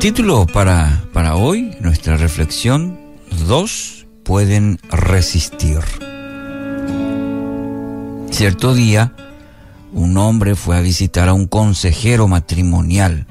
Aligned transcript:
título 0.00 0.46
para, 0.46 1.04
para 1.12 1.36
hoy, 1.36 1.76
nuestra 1.80 2.16
reflexión, 2.16 2.98
dos 3.46 4.06
pueden 4.24 4.78
resistir. 4.90 5.80
Cierto 8.30 8.72
día, 8.72 9.12
un 9.92 10.16
hombre 10.16 10.54
fue 10.54 10.78
a 10.78 10.80
visitar 10.80 11.28
a 11.28 11.34
un 11.34 11.46
consejero 11.46 12.28
matrimonial 12.28 13.26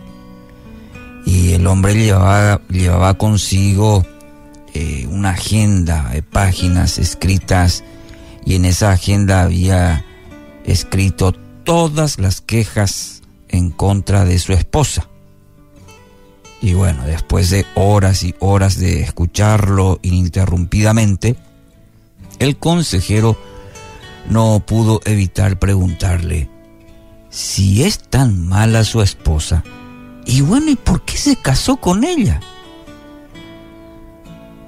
y 1.25 1.53
el 1.53 1.65
hombre 1.65 1.95
llevaba, 1.95 2.61
llevaba 2.69 3.15
consigo 3.15 4.05
eh, 4.75 5.07
una 5.09 5.31
agenda 5.31 6.09
de 6.09 6.21
páginas 6.21 6.99
escritas 6.99 7.83
y 8.45 8.53
en 8.53 8.65
esa 8.65 8.91
agenda 8.91 9.41
había 9.41 10.05
escrito 10.65 11.31
todas 11.63 12.19
las 12.19 12.41
quejas 12.41 13.23
en 13.47 13.71
contra 13.71 14.23
de 14.23 14.37
su 14.37 14.53
esposa. 14.53 15.08
Y 16.61 16.73
bueno, 16.73 17.05
después 17.05 17.49
de 17.49 17.65
horas 17.75 18.23
y 18.23 18.35
horas 18.39 18.77
de 18.79 19.01
escucharlo 19.01 19.99
ininterrumpidamente, 20.01 21.37
el 22.39 22.57
consejero 22.57 23.37
no 24.29 24.61
pudo 24.65 25.01
evitar 25.05 25.57
preguntarle 25.57 26.49
si 27.29 27.83
es 27.83 27.99
tan 27.99 28.47
mala 28.47 28.83
su 28.83 29.01
esposa. 29.01 29.63
Y 30.25 30.41
bueno, 30.41 30.69
¿y 30.69 30.75
por 30.75 31.03
qué 31.03 31.17
se 31.17 31.35
casó 31.35 31.77
con 31.77 32.03
ella? 32.03 32.41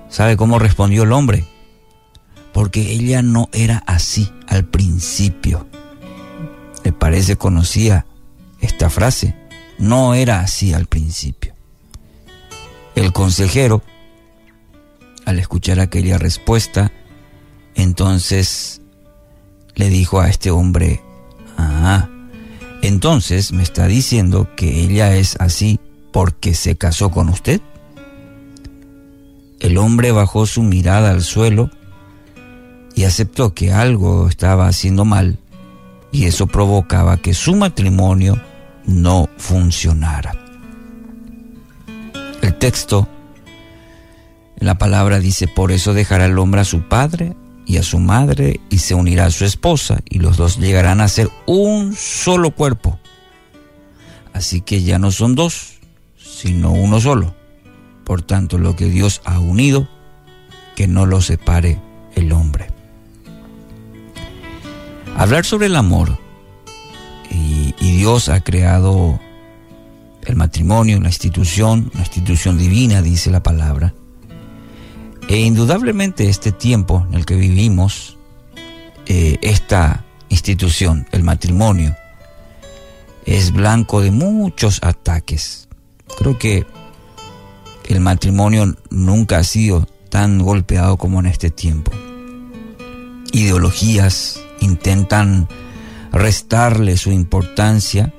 ¿Sabe 0.09 0.38
cómo 0.38 0.59
respondió 0.59 1.03
el 1.03 1.12
hombre? 1.12 1.45
Porque 2.53 2.92
ella 2.92 3.22
no 3.22 3.50
era 3.53 3.84
así 3.86 4.31
al 4.48 4.66
principio. 4.66 5.67
¿Le 6.84 6.92
parece 6.92 7.38
conocía 7.38 8.05
esta 8.59 8.89
frase? 8.89 9.36
No 9.78 10.14
era 10.14 10.42
así 10.42 10.73
al 10.73 10.86
principio. 10.86 11.50
El 12.95 13.14
consejero, 13.14 13.81
al 15.25 15.39
escuchar 15.39 15.80
aquella 15.80 16.17
respuesta, 16.17 16.92
entonces 17.75 18.81
le 19.75 19.89
dijo 19.89 20.20
a 20.20 20.30
este 20.30 20.52
hombre, 20.52 21.02
ah, 21.58 22.09
entonces 22.81 23.52
me 23.53 23.64
está 23.64 23.88
diciendo 23.88 24.50
que 24.56 24.81
ella 24.81 25.16
es 25.16 25.36
así 25.39 25.80
porque 26.11 26.53
se 26.53 26.75
casó 26.75 27.11
con 27.11 27.30
usted. 27.30 27.61
El 29.59 29.78
hombre 29.78 30.11
bajó 30.11 30.45
su 30.45 30.64
mirada 30.64 31.11
al 31.11 31.22
suelo 31.22 31.70
y 32.95 33.03
aceptó 33.03 33.53
que 33.53 33.72
algo 33.72 34.28
estaba 34.28 34.67
haciendo 34.67 35.05
mal 35.05 35.38
y 36.11 36.26
eso 36.26 36.48
provocaba 36.48 37.17
que 37.17 37.33
su 37.33 37.55
matrimonio 37.55 38.42
no 38.86 39.30
funcionara. 39.38 40.41
Texto, 42.62 43.08
la 44.59 44.78
palabra 44.78 45.17
dice, 45.20 45.48
por 45.48 45.72
eso 45.72 45.95
dejará 45.95 46.28
el 46.28 46.38
hombre 46.38 46.62
a 46.62 46.64
su 46.64 46.88
padre 46.88 47.36
y 47.66 47.78
a 47.78 47.84
su 47.84 47.98
madre 47.98 48.59
y 48.70 48.78
se 48.78 48.94
unirá 48.94 49.26
a 49.26 49.31
su 49.31 49.45
esposa 49.45 49.98
y 50.08 50.20
los 50.20 50.38
dos 50.38 50.59
llegarán 50.59 51.02
a 51.02 51.08
ser 51.08 51.32
un 51.48 51.95
solo 51.95 52.52
cuerpo. 52.52 53.00
Así 54.32 54.62
que 54.62 54.84
ya 54.84 55.00
no 55.00 55.12
son 55.12 55.34
dos, 55.34 55.80
sino 56.23 56.72
uno 56.72 57.02
solo. 57.02 57.34
Por 58.04 58.22
tanto, 58.22 58.59
lo 58.59 58.76
que 58.76 58.86
Dios 58.86 59.22
ha 59.26 59.39
unido, 59.39 59.89
que 60.76 60.88
no 60.88 61.08
lo 61.08 61.20
separe 61.20 61.82
el 62.14 62.32
hombre. 62.32 62.67
Hablar 65.17 65.45
sobre 65.45 65.66
el 65.66 65.76
amor 65.76 66.16
y, 67.32 67.73
y 67.80 67.98
Dios 67.98 68.30
ha 68.30 68.39
creado 68.42 69.20
el 70.31 70.37
matrimonio, 70.37 70.97
una 70.97 71.09
institución, 71.09 71.91
una 71.93 72.03
institución 72.03 72.57
divina, 72.57 73.01
dice 73.01 73.29
la 73.29 73.43
palabra. 73.43 73.93
E 75.27 75.37
indudablemente 75.37 76.30
este 76.30 76.53
tiempo 76.53 77.05
en 77.09 77.15
el 77.15 77.25
que 77.25 77.36
vivimos, 77.36 78.17
eh, 79.08 79.37
esta 79.41 80.05
institución, 80.30 81.05
el 81.11 81.23
matrimonio, 81.23 81.95
es 83.25 83.52
blanco 83.52 84.02
de 84.02 84.11
muchos 84.11 84.80
ataques. 84.83 85.67
Creo 86.17 86.39
que 86.39 86.65
el 87.89 87.99
matrimonio 87.99 88.73
nunca 88.89 89.39
ha 89.39 89.43
sido 89.43 89.86
tan 90.09 90.39
golpeado 90.39 90.95
como 90.95 91.20
en 91.20 91.25
este 91.25 91.49
tiempo. 91.49 91.91
Ideologías 93.33 94.39
intentan 94.61 95.49
restarle 96.14 96.95
su 96.95 97.11
importancia 97.11 98.14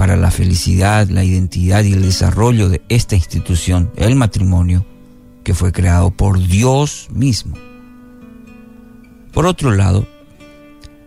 para 0.00 0.16
la 0.16 0.30
felicidad, 0.30 1.10
la 1.10 1.24
identidad 1.24 1.84
y 1.84 1.92
el 1.92 2.00
desarrollo 2.00 2.70
de 2.70 2.80
esta 2.88 3.16
institución, 3.16 3.90
el 3.96 4.16
matrimonio, 4.16 4.86
que 5.44 5.52
fue 5.52 5.72
creado 5.72 6.10
por 6.10 6.38
Dios 6.38 7.08
mismo. 7.12 7.54
Por 9.30 9.44
otro 9.44 9.72
lado, 9.72 10.08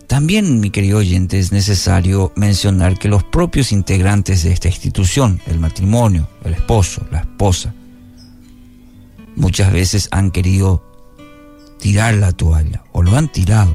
también, 0.06 0.59
mi 0.59 0.70
querido 0.70 1.00
oyente, 1.00 1.40
es 1.40 1.52
necesario 1.52 2.34
mencionar 2.36 3.00
que 3.00 3.08
los 3.08 3.24
propios 3.24 3.72
integrantes 3.72 4.44
de 4.44 4.53
esta 4.53 4.68
institución, 4.68 5.42
el 5.48 5.59
matrimonio, 5.59 6.30
el 6.44 6.53
esposo, 6.53 7.03
la 7.09 7.22
esposa, 7.22 7.74
muchas 9.36 9.74
veces 9.74 10.08
han 10.12 10.30
querido 10.30 10.84
tirar 11.80 12.14
la 12.14 12.32
toalla 12.32 12.84
o 12.92 13.02
lo 13.02 13.18
han 13.18 13.28
tirado. 13.28 13.74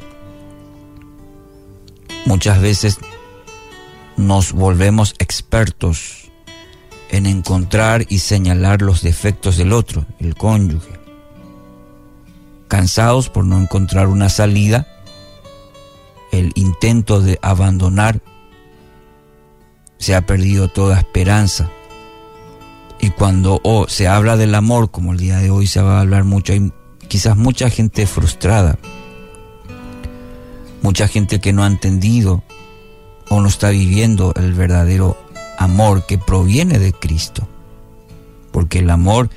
Muchas 2.25 2.61
veces 2.61 2.99
nos 4.19 4.51
volvemos 4.51 5.15
expertos 5.17 6.29
en 7.09 7.25
encontrar 7.25 8.05
y 8.09 8.19
señalar 8.19 8.81
los 8.81 9.01
defectos 9.01 9.55
del 9.55 9.71
otro, 9.71 10.05
el 10.19 10.35
cónyuge. 10.35 10.99
Cansados 12.67 13.29
por 13.29 13.45
no 13.45 13.59
encontrar 13.59 14.07
una 14.07 14.27
salida, 14.29 14.87
el 16.33 16.51
intento 16.55 17.21
de 17.21 17.39
abandonar, 17.41 18.21
se 19.97 20.15
ha 20.15 20.25
perdido 20.25 20.67
toda 20.67 20.99
esperanza. 20.99 21.69
Y 22.99 23.11
cuando 23.11 23.61
se 23.87 24.09
habla 24.09 24.35
del 24.35 24.53
amor, 24.53 24.91
como 24.91 25.13
el 25.13 25.19
día 25.19 25.37
de 25.37 25.49
hoy 25.49 25.65
se 25.65 25.81
va 25.81 25.97
a 25.97 26.01
hablar 26.01 26.25
mucho, 26.25 26.51
hay 26.51 26.73
quizás 27.07 27.37
mucha 27.37 27.69
gente 27.69 28.05
frustrada, 28.05 28.77
mucha 30.81 31.07
gente 31.07 31.39
que 31.39 31.53
no 31.53 31.63
ha 31.63 31.67
entendido 31.67 32.43
o 33.29 33.41
no 33.41 33.47
está 33.47 33.69
viviendo 33.69 34.33
el 34.35 34.53
verdadero 34.53 35.17
amor 35.57 36.05
que 36.05 36.17
proviene 36.17 36.79
de 36.79 36.93
Cristo. 36.93 37.47
Porque 38.51 38.79
el 38.79 38.89
amor, 38.89 39.29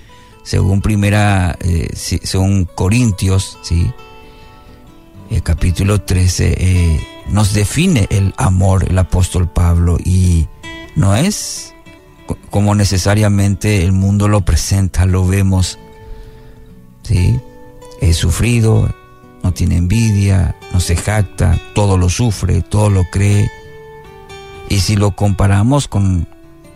según 0.43 0.81
primera, 0.81 1.57
eh, 1.61 1.91
según 1.95 2.65
Corintios, 2.65 3.59
¿sí? 3.63 3.93
el 5.31 5.43
capítulo 5.43 6.01
13, 6.01 6.55
eh, 6.59 7.07
nos 7.29 7.53
define 7.53 8.07
el 8.11 8.35
amor 8.37 8.85
el 8.89 8.99
apóstol 8.99 9.49
Pablo 9.49 9.99
y 10.05 10.47
no 10.97 11.15
es 11.17 11.73
como 12.51 12.75
necesariamente 12.75 13.85
el 13.85 13.93
mundo 13.93 14.29
lo 14.29 14.43
presenta, 14.43 15.07
lo 15.07 15.27
vemos, 15.27 15.79
¿sí? 17.03 17.39
He 18.01 18.13
sufrido, 18.15 18.95
no 19.43 19.53
tiene 19.53 19.77
envidia, 19.77 20.57
no 20.73 20.81
se 20.81 20.97
jacta, 20.97 21.61
todo 21.75 21.99
lo 21.99 22.09
sufre, 22.09 22.63
todo 22.63 22.91
lo 22.91 23.05
cree, 23.11 23.51
y 24.73 24.81
si 24.81 24.97
lo 24.97 25.11
comparamos 25.11 25.87
con, 25.87 26.27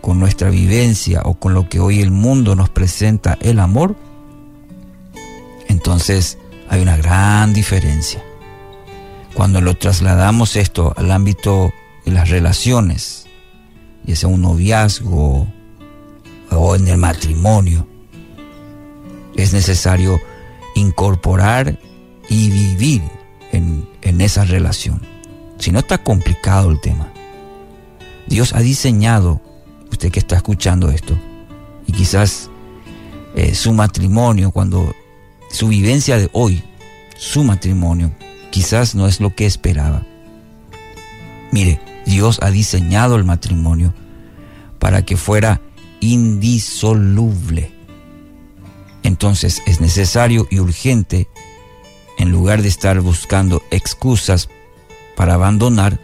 con 0.01 0.19
nuestra 0.19 0.51
vivencia 0.51 1.23
o 1.25 1.33
con 1.33 1.55
lo 1.55 1.67
que 1.67 1.79
hoy 1.79 1.99
el 1.99 2.11
mundo 2.11 2.55
nos 2.55 2.69
presenta 2.69 3.39
el 3.41 3.59
amor, 3.59 3.95
entonces 5.67 6.37
hay 6.69 6.83
una 6.83 6.95
gran 6.95 7.53
diferencia. 7.53 8.23
Cuando 9.33 9.61
lo 9.61 9.73
trasladamos 9.73 10.57
esto 10.57 10.93
al 10.95 11.09
ámbito 11.09 11.73
de 12.05 12.11
las 12.11 12.29
relaciones, 12.29 13.25
ya 14.03 14.15
sea 14.15 14.29
un 14.29 14.43
noviazgo 14.43 15.47
o 16.51 16.75
en 16.75 16.87
el 16.87 16.97
matrimonio, 16.97 17.87
es 19.35 19.53
necesario 19.53 20.19
incorporar 20.75 21.79
y 22.29 22.51
vivir 22.51 23.01
en, 23.51 23.89
en 24.03 24.21
esa 24.21 24.45
relación. 24.45 25.01
Si 25.57 25.71
no 25.71 25.79
está 25.79 25.97
complicado 25.97 26.69
el 26.69 26.79
tema. 26.79 27.11
Dios 28.27 28.53
ha 28.53 28.59
diseñado, 28.59 29.41
usted 29.91 30.11
que 30.11 30.19
está 30.19 30.35
escuchando 30.35 30.89
esto, 30.89 31.17
y 31.85 31.93
quizás 31.93 32.49
eh, 33.35 33.55
su 33.55 33.73
matrimonio, 33.73 34.51
cuando 34.51 34.93
su 35.49 35.69
vivencia 35.69 36.17
de 36.17 36.29
hoy, 36.33 36.63
su 37.17 37.43
matrimonio, 37.43 38.11
quizás 38.51 38.95
no 38.95 39.07
es 39.07 39.19
lo 39.19 39.33
que 39.33 39.45
esperaba. 39.45 40.05
Mire, 41.51 41.79
Dios 42.05 42.39
ha 42.41 42.51
diseñado 42.51 43.15
el 43.15 43.23
matrimonio 43.23 43.93
para 44.79 45.03
que 45.03 45.17
fuera 45.17 45.61
indisoluble. 45.99 47.71
Entonces 49.03 49.61
es 49.65 49.81
necesario 49.81 50.47
y 50.49 50.59
urgente, 50.59 51.27
en 52.17 52.31
lugar 52.31 52.61
de 52.61 52.67
estar 52.67 52.99
buscando 53.01 53.61
excusas 53.71 54.49
para 55.15 55.35
abandonar, 55.35 55.99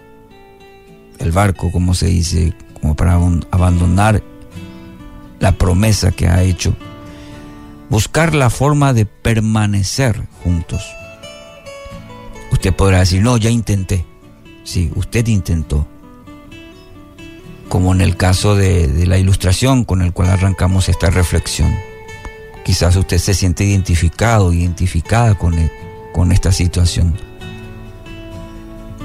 el 1.23 1.31
barco, 1.31 1.71
como 1.71 1.93
se 1.93 2.07
dice, 2.07 2.53
como 2.81 2.95
para 2.95 3.17
abandonar 3.51 4.21
la 5.39 5.53
promesa 5.53 6.11
que 6.11 6.27
ha 6.27 6.43
hecho, 6.43 6.75
buscar 7.89 8.35
la 8.35 8.49
forma 8.49 8.93
de 8.93 9.05
permanecer 9.05 10.21
juntos. 10.43 10.83
Usted 12.51 12.73
podrá 12.73 12.99
decir, 12.99 13.21
no, 13.21 13.37
ya 13.37 13.49
intenté. 13.49 14.05
Sí, 14.63 14.91
usted 14.95 15.27
intentó. 15.27 15.87
Como 17.67 17.93
en 17.93 18.01
el 18.01 18.15
caso 18.15 18.55
de, 18.55 19.05
la 19.05 19.17
ilustración 19.17 19.83
con 19.83 20.01
el 20.01 20.13
cual 20.13 20.29
arrancamos 20.29 20.89
esta 20.89 21.09
reflexión. 21.09 21.73
Quizás 22.63 22.95
usted 22.95 23.17
se 23.17 23.33
siente 23.33 23.65
identificado, 23.65 24.53
identificada 24.53 25.35
con, 25.35 25.55
con 26.13 26.31
esta 26.31 26.51
situación. 26.51 27.15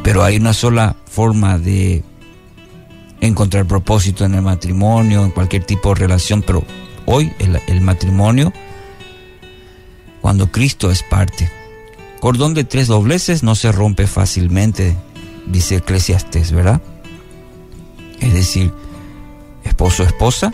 Pero 0.04 0.22
hay 0.22 0.36
una 0.36 0.52
sola 0.52 0.96
forma 1.06 1.58
de 1.58 2.04
encontrar 3.20 3.66
propósito 3.66 4.24
en 4.24 4.34
el 4.34 4.42
matrimonio, 4.42 5.24
en 5.24 5.30
cualquier 5.30 5.64
tipo 5.64 5.90
de 5.90 5.96
relación, 5.96 6.42
pero 6.42 6.64
hoy 7.06 7.32
el, 7.38 7.80
matrimonio, 7.80 8.52
cuando 10.20 10.50
Cristo 10.50 10.90
es 10.90 11.02
parte, 11.02 11.50
cordón 12.20 12.54
de 12.54 12.64
tres 12.64 12.86
dobleces 12.86 13.42
no 13.42 13.54
se 13.54 13.72
rompe 13.72 14.06
fácilmente, 14.06 14.96
dice 15.46 15.76
Eclesiastes, 15.76 16.52
¿verdad? 16.52 16.80
Es 18.20 18.34
decir, 18.34 18.72
esposo, 19.64 20.02
esposa 20.02 20.52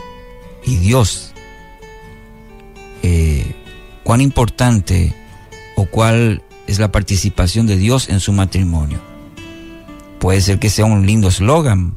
y 0.65 0.77
Dios. 0.77 1.33
Eh, 3.03 3.55
cuán 4.03 4.21
importante 4.21 5.15
o 5.77 5.87
cuál 5.87 6.43
es 6.67 6.79
la 6.79 6.91
participación 6.93 7.67
de 7.67 7.77
Dios 7.77 8.09
en 8.09 8.21
su 8.21 8.33
matrimonio. 8.33 9.01
Puede 10.19 10.41
ser 10.41 10.59
que 10.59 10.71
sea 10.71 10.87
un 10.87 11.07
lindo 11.07 11.29
eslogan, 11.29 11.97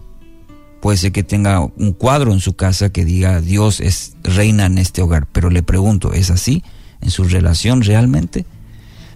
puede 0.82 0.98
ser 0.98 1.12
que 1.12 1.24
tenga 1.24 1.62
un 1.62 1.94
cuadro 1.94 2.34
en 2.34 2.40
su 2.40 2.56
casa 2.56 2.92
que 2.92 3.06
diga 3.06 3.42
Dios 3.42 3.80
es 3.80 4.16
reina 4.24 4.66
en 4.66 4.78
este 4.78 5.02
hogar, 5.02 5.28
pero 5.32 5.50
le 5.50 5.64
pregunto, 5.64 6.14
¿es 6.14 6.30
así 6.30 6.64
en 7.02 7.12
su 7.12 7.24
relación 7.24 7.82
realmente? 7.82 8.46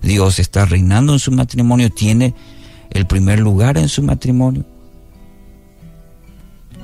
Dios 0.01 0.39
está 0.39 0.65
reinando 0.65 1.13
en 1.13 1.19
su 1.19 1.31
matrimonio, 1.31 1.89
tiene 1.89 2.33
el 2.89 3.05
primer 3.05 3.39
lugar 3.39 3.77
en 3.77 3.89
su 3.89 4.03
matrimonio. 4.03 4.65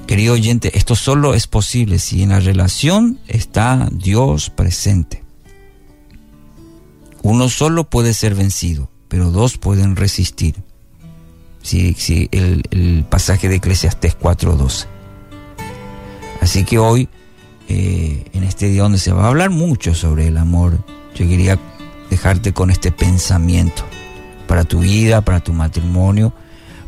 Querido 0.06 0.36
oyente, 0.36 0.78
esto 0.78 0.96
solo 0.96 1.34
es 1.34 1.48
posible 1.48 2.00
si 2.00 2.24
en 2.24 2.30
la 2.30 2.40
relación 2.40 3.20
está 3.28 3.90
Dios 3.92 4.50
presente. 4.50 5.24
Uno 7.24 7.50
solo 7.50 7.90
puede 7.90 8.14
ser 8.14 8.34
vencido, 8.34 8.90
pero 9.10 9.32
dos 9.32 9.58
pueden 9.58 9.98
resistir. 9.98 10.56
El, 11.72 13.06
pasaje 13.10 13.50
de 13.50 13.56
Eclesiastes 13.56 14.18
4.12. 14.18 14.86
Así 16.42 16.64
que 16.64 16.80
hoy, 16.80 17.10
eh, 17.68 18.26
en 18.32 18.44
este 18.44 18.70
día 18.70 18.84
donde 18.84 19.00
se 19.00 19.12
va 19.12 19.26
a 19.26 19.28
hablar 19.28 19.50
mucho 19.50 19.94
sobre 19.94 20.28
el 20.28 20.38
amor, 20.38 20.78
yo 21.14 21.28
quería 21.28 21.60
dejarte 22.10 22.54
con 22.54 22.70
este 22.70 22.92
pensamiento 22.92 23.84
para 24.48 24.64
tu 24.64 24.80
vida, 24.80 25.22
para 25.22 25.42
tu 25.42 25.52
matrimonio, 25.52 26.34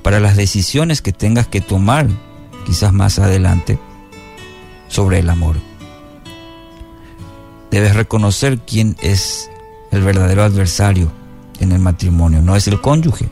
para 0.01 0.21
las 0.21 0.37
decisiones 0.37 1.01
que 1.01 1.11
tengas 1.11 1.47
que 1.47 1.59
tomar 1.59 2.07
quizás 2.65 2.93
más 2.93 3.19
adelante 3.19 3.77
sobre 4.87 5.19
el 5.19 5.29
amor. 5.29 5.57
Debes 7.69 7.95
reconocer 7.95 8.59
quién 8.59 8.95
es 9.01 9.49
el 9.91 10.03
verdadero 10.03 10.43
adversario 10.43 11.11
en 11.59 11.73
el 11.73 11.79
matrimonio, 11.79 12.41
no 12.41 12.55
es 12.55 12.67
el 12.69 12.79
cónyuge. 12.79 13.29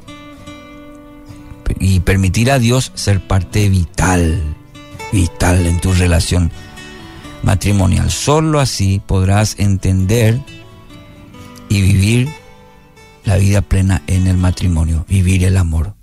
Y 1.79 1.99
permitir 2.01 2.51
a 2.51 2.59
Dios 2.59 2.91
ser 2.95 3.25
parte 3.25 3.69
vital, 3.69 4.41
vital 5.11 5.65
en 5.65 5.79
tu 5.79 5.93
relación 5.93 6.51
matrimonial. 7.43 8.11
Solo 8.11 8.59
así 8.59 9.01
podrás 9.05 9.55
entender 9.59 10.39
y 11.69 11.81
vivir 11.81 12.29
la 13.23 13.37
vida 13.37 13.61
plena 13.61 14.03
en 14.07 14.27
el 14.27 14.37
matrimonio, 14.37 15.05
vivir 15.07 15.43
el 15.43 15.57
amor. 15.57 15.95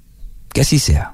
Que 0.53 0.61
así 0.61 0.79
sea. 0.79 1.14